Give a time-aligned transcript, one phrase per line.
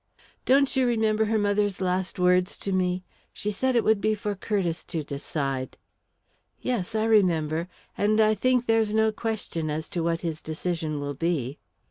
[0.45, 3.03] "Don't you remember her mother's last words to me?
[3.31, 5.77] She said it would be for Curtiss to decide."
[6.59, 7.67] "Yes, I remember.
[7.95, 11.59] And I think there's no question as to what his decision will be."